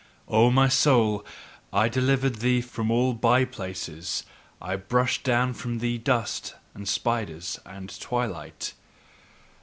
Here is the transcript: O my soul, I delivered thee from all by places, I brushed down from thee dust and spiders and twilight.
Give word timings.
O 0.27 0.49
my 0.49 0.67
soul, 0.67 1.23
I 1.71 1.87
delivered 1.87 2.37
thee 2.37 2.59
from 2.61 2.89
all 2.89 3.13
by 3.13 3.45
places, 3.45 4.23
I 4.59 4.75
brushed 4.75 5.23
down 5.23 5.53
from 5.53 5.77
thee 5.77 5.99
dust 5.99 6.55
and 6.73 6.87
spiders 6.89 7.59
and 7.67 7.99
twilight. 8.01 8.73